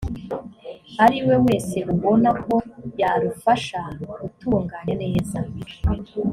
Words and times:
ari 1.03 1.17
we 1.27 1.35
wese 1.45 1.75
rubona 1.87 2.29
ko 2.43 2.55
yarufasha 3.01 3.81
gutunganya 4.19 4.93
neza 5.03 5.39